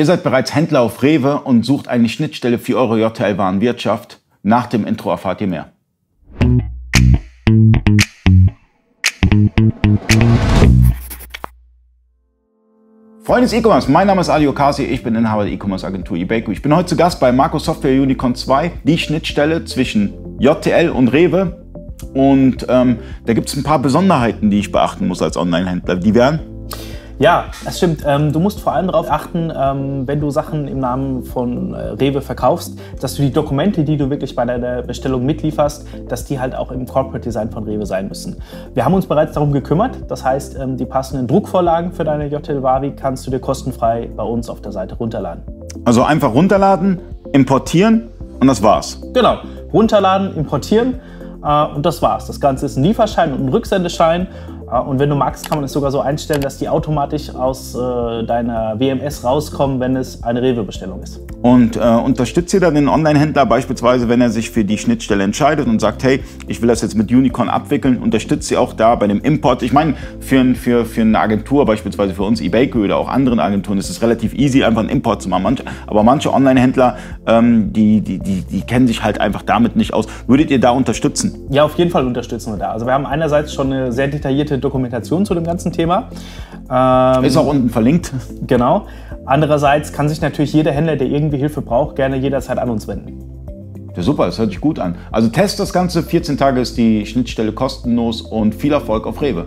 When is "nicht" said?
79.76-79.94